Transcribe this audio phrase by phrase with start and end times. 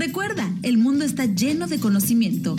[0.00, 2.56] Recuerda, el mundo está lleno de conocimiento.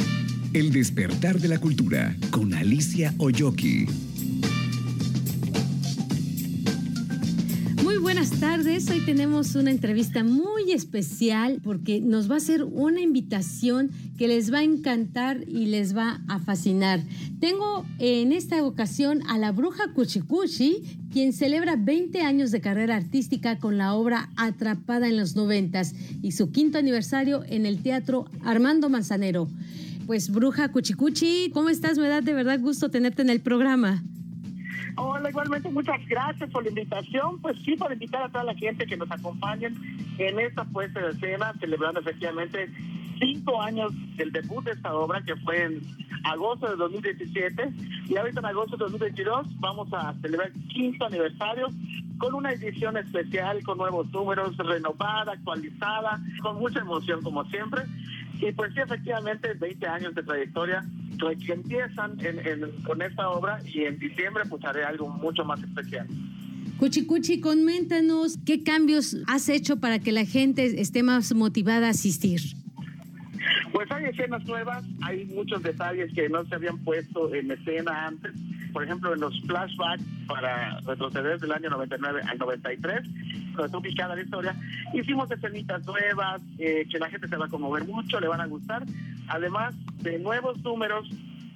[0.53, 3.87] El despertar de la cultura con Alicia Oyoki.
[7.83, 13.01] Muy buenas tardes, hoy tenemos una entrevista muy especial porque nos va a hacer una
[13.01, 13.89] invitación
[14.21, 16.99] que les va a encantar y les va a fascinar.
[17.39, 23.57] Tengo en esta ocasión a la bruja Cuchicuchi, quien celebra 20 años de carrera artística
[23.57, 28.89] con la obra Atrapada en los noventas y su quinto aniversario en el Teatro Armando
[28.89, 29.47] Manzanero.
[30.05, 31.97] Pues bruja Cuchicuchi, ¿cómo estás?
[31.97, 34.03] Me da de verdad gusto tenerte en el programa.
[34.97, 37.39] Hola, igualmente muchas gracias por la invitación.
[37.41, 39.75] Pues sí, por invitar a toda la gente que nos acompañen
[40.19, 42.69] en esta puesta de escena, celebrando efectivamente
[43.21, 45.81] cinco años del debut de esta obra, que fue en
[46.23, 47.71] agosto de 2017.
[48.09, 51.67] Y ahorita en agosto de 2022 vamos a celebrar el quinto aniversario
[52.17, 57.83] con una edición especial, con nuevos números, renovada, actualizada, con mucha emoción como siempre.
[58.39, 60.83] Y pues sí, efectivamente, 20 años de trayectoria
[61.45, 62.17] que empiezan
[62.83, 66.07] con esta obra y en diciembre pues haré algo mucho más especial.
[66.79, 71.89] Cuchi Cuchi, coméntanos qué cambios has hecho para que la gente esté más motivada a
[71.91, 72.41] asistir.
[73.71, 78.33] Pues hay escenas nuevas, hay muchos detalles que no se habían puesto en escena antes.
[78.73, 83.01] Por ejemplo, en los flashbacks para retroceder del año 99 al 93,
[83.51, 84.55] cuando está ubicada la historia,
[84.93, 88.47] hicimos escenitas nuevas eh, que la gente se va a conmover mucho, le van a
[88.47, 88.83] gustar.
[89.27, 91.09] Además de nuevos números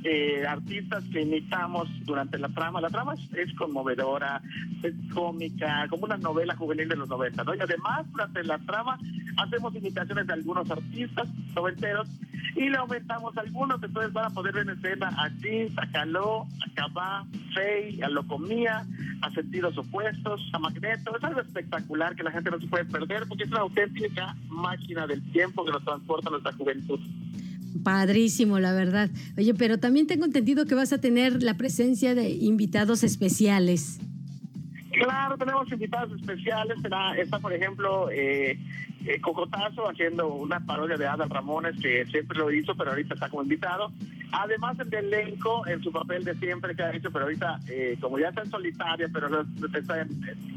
[0.08, 2.80] eh, artistas que imitamos durante la trama.
[2.80, 4.40] La trama es, conmovedora,
[4.84, 7.56] es cómica, como una novela juvenil de los 90, ¿no?
[7.56, 9.00] Y además, durante la trama
[9.38, 12.08] hacemos imitaciones de algunos artistas noventeros
[12.56, 16.48] y le aumentamos algunos, entonces van a poder ver en escena a Jeans, a Caló,
[16.66, 18.86] a Cabá, Fey, a Locomía,
[19.22, 21.16] a Sentidos Opuestos, a Magneto.
[21.18, 25.06] Es algo espectacular que la gente no se puede perder porque es una auténtica máquina
[25.06, 27.00] del tiempo que nos transporta a nuestra juventud.
[27.84, 29.10] Padrísimo, la verdad.
[29.38, 34.00] Oye, pero también tengo entendido que vas a tener la presencia de invitados especiales.
[34.94, 36.78] Claro, tenemos invitados especiales.
[37.18, 38.58] está, por ejemplo, eh,
[39.06, 43.30] eh, Cocotazo haciendo una parodia de Adal Ramones, que siempre lo hizo, pero ahorita está
[43.30, 43.92] como invitado.
[44.32, 48.20] Además, el elenco, en su papel de siempre que ha hecho, pero ahorita, eh, como
[48.20, 50.06] ya está en solitaria, pero está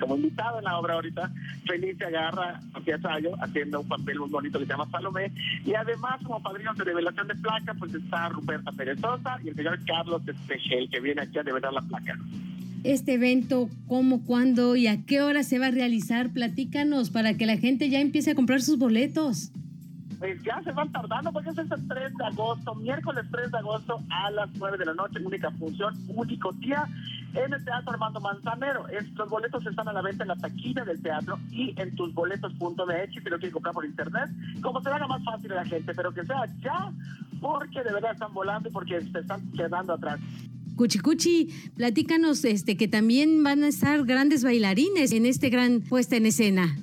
[0.00, 1.30] como invitado en la obra ahorita,
[1.66, 5.30] Felicia Agarra, Sofía Sayo, haciendo un papel muy bonito que se llama Salomé.
[5.64, 9.78] Y además, como padrino de revelación de placa, pues está Ruperta Perezosa y el señor
[9.84, 12.16] Carlos Espejel, que viene aquí a develar la placa
[12.84, 16.30] este evento, cómo, cuándo y a qué hora se va a realizar.
[16.30, 19.50] Platícanos para que la gente ya empiece a comprar sus boletos.
[20.18, 24.02] Pues ya se van tardando porque es el 3 de agosto, miércoles 3 de agosto
[24.10, 26.88] a las 9 de la noche, única función, único día
[27.34, 28.88] en el Teatro Armando Manzanero.
[28.88, 33.30] Estos boletos están a la venta en la taquilla del teatro y en tusboletos.mx si
[33.30, 34.28] lo quieren comprar por internet,
[34.60, 36.92] como se haga más fácil a la gente, pero que sea ya,
[37.40, 40.18] porque de verdad están volando y porque se están quedando atrás.
[40.78, 46.24] Cuchicuchi, platícanos este, que también van a estar grandes bailarines en este gran puesta en
[46.24, 46.78] escena.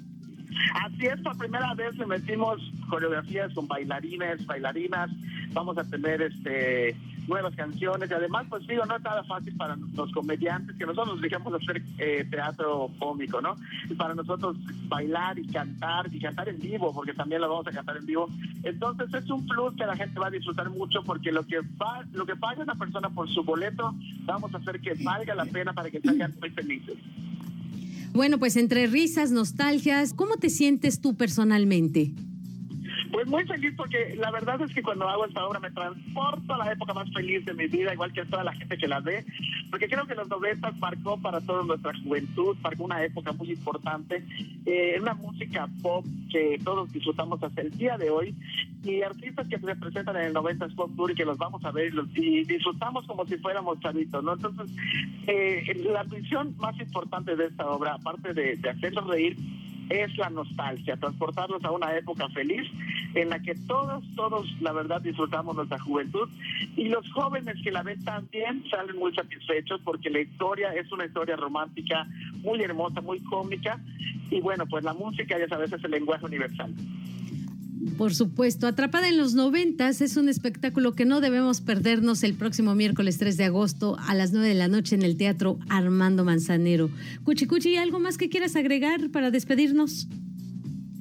[0.84, 5.10] Así es, por primera vez le metimos coreografías con bailarines, bailarinas.
[5.54, 6.94] Vamos a tener este
[7.28, 11.22] nuevas canciones y además, pues digo, no es nada fácil para los comediantes que nosotros
[11.22, 13.56] dejamos hacer eh, teatro cómico, ¿no?
[13.90, 17.72] Y para nosotros bailar y cantar y cantar en vivo, porque también lo vamos a
[17.72, 18.30] cantar en vivo.
[18.64, 22.04] Entonces es un plus que la gente va a disfrutar mucho porque lo que va,
[22.14, 23.94] lo que paga una persona por su boleto,
[24.26, 26.96] vamos a hacer que valga la pena para que salgan muy felices.
[28.14, 32.14] Bueno, pues entre risas, nostalgias, ¿cómo te sientes tú personalmente?
[33.16, 36.58] Pues muy feliz porque la verdad es que cuando hago esta obra me transporto a
[36.58, 39.24] la época más feliz de mi vida, igual que toda la gente que la ve,
[39.72, 44.22] porque creo que los 90 marcó para toda nuestra juventud, marcó una época muy importante,
[44.66, 48.36] eh, una música pop que todos disfrutamos hasta el día de hoy
[48.84, 51.72] y artistas que se presentan en el 90 Pop Tour y que los vamos a
[51.72, 54.34] ver y, disfrutamos como si fuéramos chavitos, ¿no?
[54.34, 54.70] Entonces,
[55.28, 59.38] eh, la visión más importante de esta obra, aparte de, de hacerlos reír,
[59.90, 62.70] es la nostalgia, transportarlos a una época feliz
[63.14, 66.30] en la que todos, todos, la verdad, disfrutamos nuestra juventud
[66.76, 71.06] y los jóvenes que la ven también salen muy satisfechos porque la historia es una
[71.06, 72.08] historia romántica
[72.42, 73.80] muy hermosa, muy cómica
[74.30, 76.74] y bueno, pues la música ya sabes es el lenguaje universal.
[77.98, 82.76] Por supuesto, Atrapada en los noventas es un espectáculo que no debemos perdernos el próximo
[82.76, 86.90] miércoles 3 de agosto a las 9 de la noche en el Teatro Armando Manzanero.
[87.24, 90.10] Cuchi Cuchi, ¿algo más que quieras agregar para despedirnos?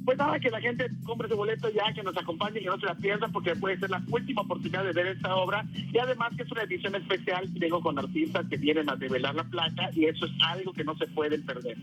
[0.04, 2.84] Pues nada, que la gente compre su boleto ya, que nos acompañe y no se
[2.84, 6.42] la pierdan porque puede ser la última oportunidad de ver esta obra y además que
[6.42, 10.26] es una edición especial, tengo con artistas que vienen a develar la placa y eso
[10.26, 11.78] es algo que no se pueden perder.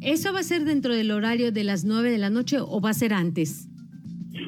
[0.00, 2.90] ¿Eso va a ser dentro del horario de las 9 de la noche o va
[2.90, 3.68] a ser antes?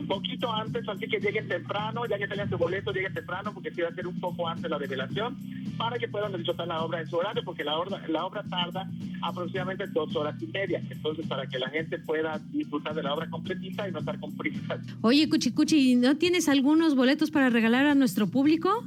[0.07, 3.81] Poquito antes, así que lleguen temprano, ya que tengan su boleto, lleguen temprano, porque sí
[3.81, 5.37] va a ser un poco antes la revelación,
[5.77, 8.89] para que puedan disfrutar la obra en su horario, porque la obra, la obra tarda
[9.23, 10.83] aproximadamente dos horas y media.
[10.91, 14.37] Entonces, para que la gente pueda disfrutar de la obra completita y no estar con
[14.37, 14.81] prisas.
[15.01, 18.85] Oye, Cuchi Cuchi, ¿no tienes algunos boletos para regalar a nuestro público?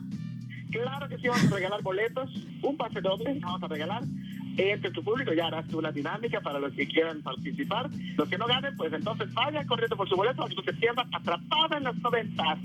[0.71, 2.29] Claro que sí, vamos a regalar boletos,
[2.61, 4.03] un pase doble, vamos a regalar
[4.57, 7.89] entre tu público, ya harás tú la dinámica para los que quieran participar.
[8.17, 11.77] Los que no ganen, pues entonces vayan corriendo por su boleto, que se sientan atrapados
[11.77, 12.59] en las noventas.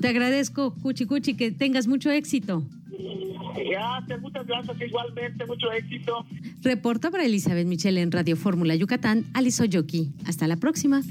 [0.00, 2.62] Te agradezco, Cuchi Cuchi, que tengas mucho éxito.
[3.56, 6.24] Gracias, muchas gracias, igualmente, mucho éxito.
[6.62, 10.12] Reporta para Elizabeth Michelle en Radio Fórmula Yucatán, Aliso Yoki.
[10.26, 11.02] Hasta la próxima.